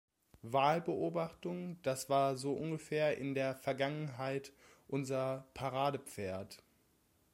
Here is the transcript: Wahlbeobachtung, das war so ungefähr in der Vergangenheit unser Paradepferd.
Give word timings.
Wahlbeobachtung, 0.41 1.79
das 1.83 2.09
war 2.09 2.35
so 2.35 2.53
ungefähr 2.53 3.19
in 3.19 3.35
der 3.35 3.53
Vergangenheit 3.53 4.51
unser 4.87 5.45
Paradepferd. 5.53 6.63